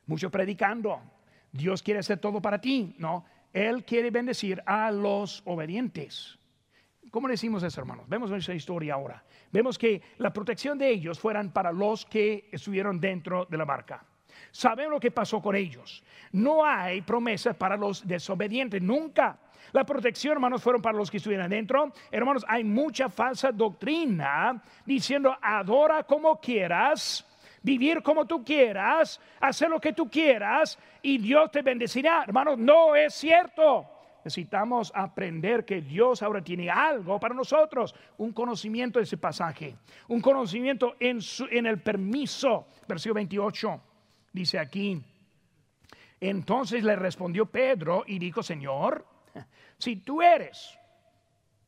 [0.05, 1.01] mucho predicando,
[1.51, 6.37] Dios quiere hacer todo para ti, no, Él quiere bendecir a los obedientes.
[7.11, 8.07] ¿Cómo decimos eso, hermanos?
[8.07, 9.23] Vemos esa historia ahora.
[9.51, 14.05] Vemos que la protección de ellos fueran para los que estuvieron dentro de la barca.
[14.51, 16.03] Sabemos lo que pasó con ellos.
[16.31, 19.37] No hay promesas para los desobedientes, nunca.
[19.71, 21.93] La protección, hermanos, fueron para los que estuvieran dentro.
[22.11, 27.25] Hermanos, hay mucha falsa doctrina diciendo adora como quieras,
[27.61, 32.23] vivir como tú quieras, hacer lo que tú quieras y Dios te bendecirá.
[32.23, 33.87] Hermanos, no es cierto.
[34.23, 39.75] Necesitamos aprender que Dios ahora tiene algo para nosotros, un conocimiento de ese pasaje,
[40.09, 41.19] un conocimiento en,
[41.51, 43.81] en el permiso, versículo 28,
[44.39, 45.01] dice aquí.
[46.21, 49.05] Entonces le respondió Pedro y dijo, Señor,
[49.77, 50.77] si tú eres,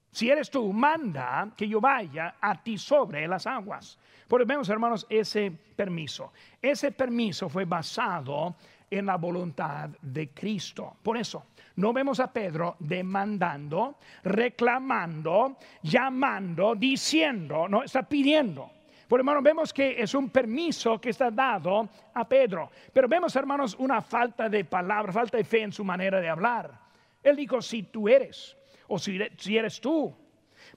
[0.09, 3.97] si eres tú, manda que yo vaya a ti sobre las aguas.
[4.27, 6.31] Por vemos, hermanos, ese permiso.
[6.61, 8.55] Ese permiso fue basado
[8.89, 10.95] en la voluntad de Cristo.
[11.03, 18.71] Por eso, no vemos a Pedro demandando, reclamando, llamando, diciendo, no, está pidiendo.
[19.11, 22.71] Por hermanos, vemos que es un permiso que está dado a Pedro.
[22.93, 26.79] Pero vemos, hermanos, una falta de palabra, falta de fe en su manera de hablar.
[27.21, 28.55] Él dijo, si tú eres,
[28.87, 30.15] o si, si eres tú,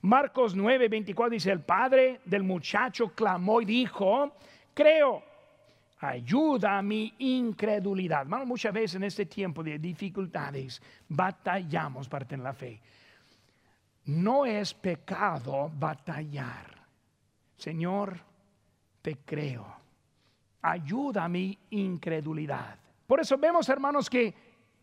[0.00, 4.32] Marcos 9, 24 dice, el padre del muchacho clamó y dijo,
[4.74, 5.22] creo,
[6.00, 8.26] ayuda a mi incredulidad.
[8.26, 12.80] muchas veces en este tiempo de dificultades batallamos para tener la fe.
[14.06, 16.73] No es pecado batallar.
[17.56, 18.20] Señor,
[19.02, 19.66] te creo.
[20.62, 22.78] Ayuda a mi incredulidad.
[23.06, 24.34] Por eso vemos, hermanos, que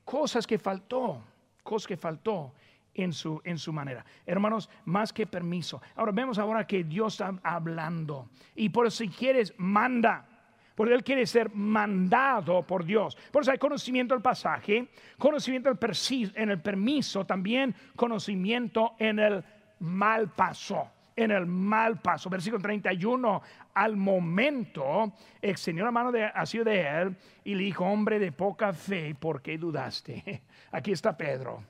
[0.06, 1.22] cosas que faltó,
[1.64, 2.54] cosas que faltó
[2.94, 4.06] en su, en su manera.
[4.26, 5.82] Hermanos, más que permiso.
[5.96, 8.30] Ahora vemos ahora que Dios está hablando.
[8.56, 10.28] Y por eso si quieres, manda.
[10.76, 13.18] Porque Él quiere ser mandado por Dios.
[13.32, 19.44] Por eso hay conocimiento del pasaje, conocimiento en el permiso, también conocimiento en el
[19.80, 20.90] mal paso.
[21.16, 22.30] En el mal paso.
[22.30, 23.42] Versículo 31.
[23.74, 28.74] Al momento extendió la mano de, sido de él y le dijo, hombre de poca
[28.74, 30.44] fe, ¿por qué dudaste?
[30.72, 31.64] Aquí está Pedro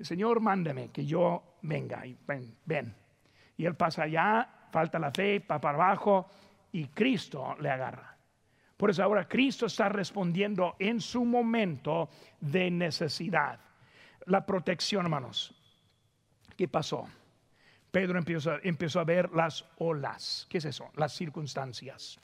[0.00, 2.04] Señor, mándame que yo venga.
[2.06, 2.94] Y ven, ven.
[3.56, 6.28] Y él pasa allá, falta la fe, va para abajo
[6.72, 8.16] y Cristo le agarra.
[8.76, 12.08] Por eso ahora Cristo está respondiendo en su momento
[12.40, 13.60] de necesidad.
[14.26, 15.54] La protección, hermanos.
[16.56, 17.06] ¿Qué pasó?
[17.94, 20.48] Pedro empezó, a ver las olas.
[20.50, 20.90] ¿Qué es eso?
[20.96, 22.18] Las circunstancias.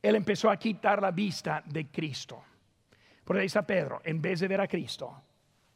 [0.00, 2.42] Él empezó a quitar la vista de Cristo.
[3.22, 5.14] Por ahí está Pedro, en vez de ver a Cristo,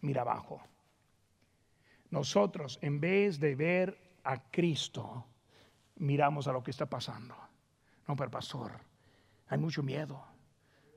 [0.01, 0.63] mira abajo.
[2.09, 5.27] Nosotros, en vez de ver a Cristo,
[5.97, 7.37] miramos a lo que está pasando.
[8.09, 8.73] No, pero pastor,
[9.49, 10.25] hay mucho miedo.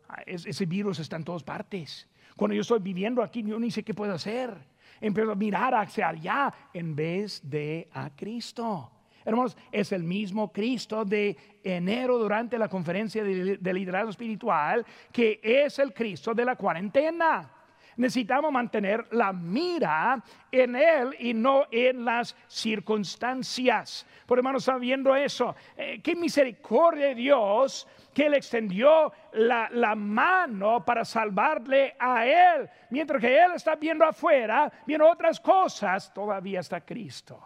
[0.07, 2.07] Ah, ese virus está en todas partes.
[2.37, 4.57] Cuando yo estoy viviendo aquí, yo ni sé qué puedo hacer.
[4.99, 8.91] Empiezo a mirar hacia allá en vez de a Cristo.
[9.25, 15.79] Hermanos, es el mismo Cristo de enero durante la conferencia de liderazgo espiritual que es
[15.79, 17.56] el Cristo de la cuarentena.
[17.97, 24.05] Necesitamos mantener la mira en Él y no en las circunstancias.
[24.25, 30.85] Por hermanos, sabiendo eso, eh, qué misericordia de Dios que Él extendió la, la, mano
[30.85, 32.69] para salvarle a Él.
[32.91, 37.41] Mientras que Él está viendo afuera, viendo otras cosas, todavía está Cristo.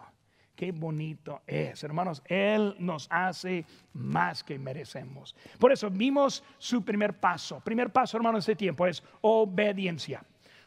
[0.54, 2.22] Qué bonito es, hermanos.
[2.26, 5.34] Él nos hace más que merecemos.
[5.58, 7.60] Por eso vimos su primer paso.
[7.60, 10.22] Primer paso, hermanos, de ese tiempo es obediencia.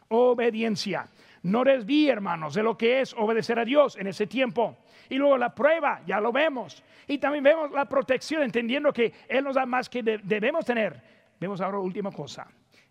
[0.08, 1.06] Obediencia.
[1.42, 4.78] No desvíe, hermanos, de lo que es obedecer a Dios en ese tiempo.
[5.08, 6.82] Y luego la prueba, ya lo vemos.
[7.06, 11.00] Y también vemos la protección, entendiendo que Él nos da más que debemos tener.
[11.38, 12.48] Vemos ahora última cosa,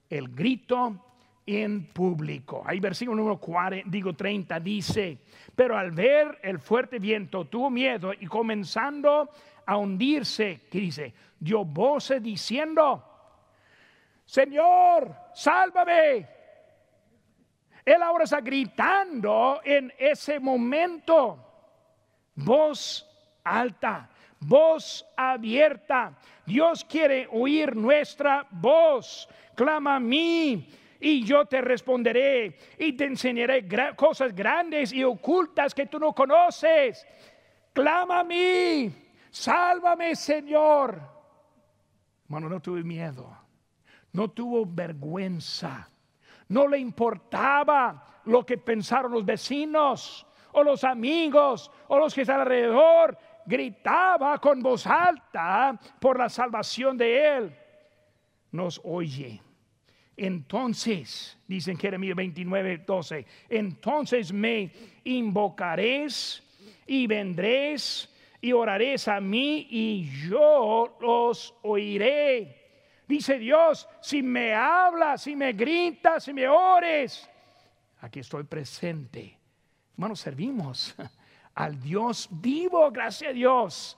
[0.10, 1.06] el grito
[1.46, 2.64] en público.
[2.66, 5.18] Ahí versículo número 40, digo 30 dice,
[5.56, 9.30] pero al ver el fuerte viento tuvo miedo y comenzando
[9.66, 11.14] a hundirse, ¿qué dice?
[11.40, 13.04] Dio voces diciendo,
[14.26, 16.35] Señor, sálvame.
[17.86, 21.40] Él ahora está gritando en ese momento,
[22.34, 23.08] voz
[23.44, 24.10] alta,
[24.40, 26.18] voz abierta.
[26.46, 29.30] Dios quiere oír nuestra voz.
[29.54, 30.68] Clama a mí
[31.00, 37.06] y yo te responderé y te enseñaré cosas grandes y ocultas que tú no conoces.
[37.72, 38.92] Clama a mí,
[39.30, 41.00] sálvame Señor.
[42.28, 43.38] Bueno, no tuve miedo,
[44.14, 45.88] no tuvo vergüenza,
[46.50, 52.42] no le importaba lo que pensaron los vecinos o los amigos o los que están
[52.42, 53.18] alrededor.
[53.46, 57.56] Gritaba con voz alta por la salvación de él.
[58.52, 59.42] Nos oye
[60.18, 64.72] entonces, dicen Jeremías 29, 12, entonces me
[65.04, 66.42] invocaréis
[66.88, 72.65] y vendréis y oraréis a mí y yo os oiré.
[73.08, 77.30] Dice Dios, si me hablas, si me gritas, si me ores,
[78.02, 79.38] aquí estoy presente.
[79.94, 80.96] Hermanos, servimos
[81.56, 83.98] al Dios vivo, gracias a Dios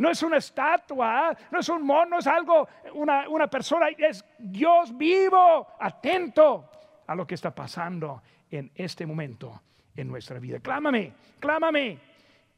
[0.00, 4.96] no es una estatua, no es un mono, es algo, una, una persona, es Dios
[4.96, 6.70] vivo, atento
[7.06, 9.60] a lo que está pasando en este momento
[9.94, 10.58] en nuestra vida.
[10.60, 11.98] Clámame, clámame,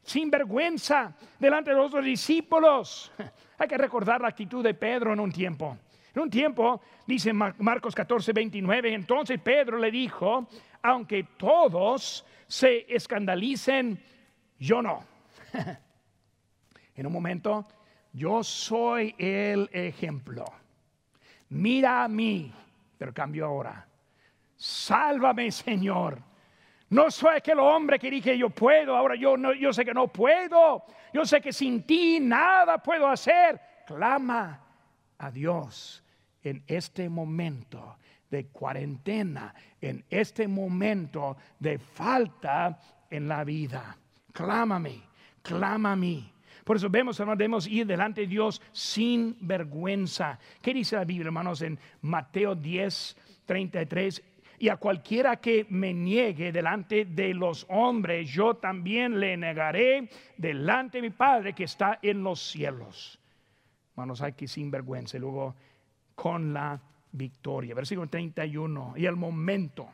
[0.03, 3.13] sin vergüenza, delante de los discípulos.
[3.59, 5.79] Hay que recordar la actitud de Pedro en un tiempo.
[6.15, 10.47] En un tiempo, dice Marcos 14, 29, entonces Pedro le dijo,
[10.83, 13.99] aunque todos se escandalicen,
[14.59, 15.05] yo no.
[16.95, 17.67] en un momento,
[18.13, 20.45] yo soy el ejemplo.
[21.49, 22.53] Mira a mí,
[22.99, 23.87] pero cambio ahora.
[24.57, 26.32] Sálvame, Señor.
[26.93, 30.09] No soy aquel hombre que dije yo puedo, ahora yo, no, yo sé que no
[30.09, 30.85] puedo.
[31.15, 33.59] Yo sé que sin ti nada puedo hacer.
[33.87, 34.61] Clama
[35.17, 36.05] a Dios
[36.43, 37.97] en este momento
[38.31, 42.79] de cuarentena, en este momento de falta
[43.09, 43.97] en la vida.
[44.31, 45.01] Clámame,
[45.41, 46.31] clama a mí.
[46.63, 50.39] Por eso vemos, hermanos, debemos ir delante de Dios sin vergüenza.
[50.61, 53.17] ¿Qué dice la Biblia, hermanos, en Mateo 10,
[53.47, 54.23] 33?
[54.63, 60.99] Y a cualquiera que me niegue delante de los hombres, yo también le negaré delante
[60.99, 63.19] de mi Padre que está en los cielos.
[63.91, 65.19] Hermanos, hay que sin vergüenza.
[65.19, 65.57] luego
[66.15, 67.75] con la victoria.
[67.75, 68.95] Versículo 31.
[68.99, 69.89] Y el momento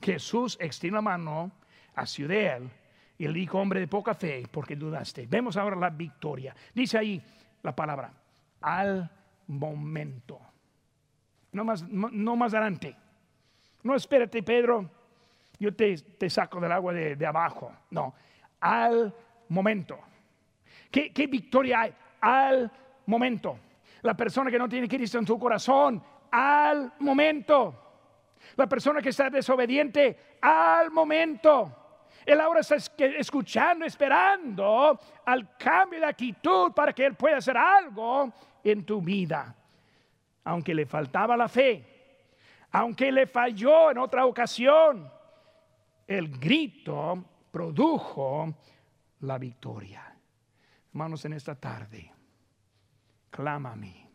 [0.00, 1.52] Jesús extiende la mano
[1.94, 2.70] hacia él
[3.18, 5.26] y el hijo hombre de poca fe, porque dudaste.
[5.26, 6.56] Vemos ahora la victoria.
[6.74, 7.22] Dice ahí
[7.62, 8.10] la palabra,
[8.62, 9.10] al
[9.48, 10.40] momento.
[11.52, 12.96] No más, no, más adelante.
[13.82, 14.90] No espérate, Pedro,
[15.58, 17.72] yo te, te saco del agua de, abajo.
[17.90, 18.14] No,
[18.60, 19.14] al
[19.48, 19.98] momento.
[20.90, 21.94] ¿Qué, ¿Qué victoria hay?
[22.20, 22.70] Al
[23.06, 23.58] momento.
[24.02, 27.88] La persona que no tiene Cristo en su corazón, al momento.
[28.56, 31.74] La persona que está desobediente, al momento.
[32.24, 38.30] Él ahora está escuchando, esperando al cambio de actitud para que Él pueda hacer algo
[38.62, 39.54] en tu vida.
[40.44, 41.97] Aunque le faltaba la fe,
[42.72, 45.10] aunque le falló en otra ocasión,
[46.06, 48.54] el grito produjo
[49.20, 50.16] la victoria.
[50.88, 52.12] Hermanos, en esta tarde,
[53.30, 54.06] clama a mí,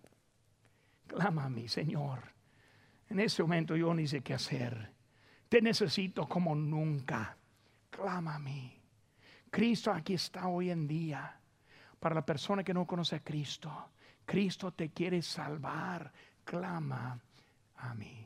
[1.07, 2.33] clama a mí, Señor.
[3.09, 4.91] En ese momento yo ni sé qué hacer.
[5.49, 7.37] Te necesito como nunca
[7.89, 8.81] clama a mí.
[9.51, 11.39] Cristo aquí está hoy en día.
[11.99, 13.91] Para la persona que no conoce a Cristo,
[14.25, 16.11] Cristo te quiere salvar.
[16.43, 17.19] Clama
[17.75, 18.22] a mí.